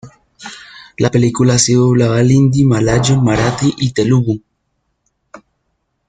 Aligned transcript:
La 0.97 1.11
película 1.11 1.53
ha 1.53 1.59
sido 1.59 1.81
doblada 1.83 2.17
al 2.17 2.31
hindi, 2.31 2.65
malayo, 2.65 3.21
marathi 3.21 3.71
y 3.77 3.91
telugú. 3.91 4.41